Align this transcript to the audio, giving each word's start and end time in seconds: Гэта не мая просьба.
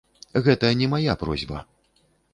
Гэта 0.47 0.71
не 0.79 0.89
мая 0.95 1.15
просьба. 1.25 1.63